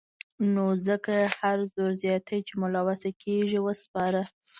نو 0.53 0.65
ځکه 0.87 1.15
هر 1.37 1.57
زور 1.73 1.91
زياتی 2.03 2.39
چې 2.47 2.53
مو 2.59 2.67
له 2.75 2.81
وسې 2.87 3.11
کېږي 3.23 3.59
وسپاره. 3.61 4.21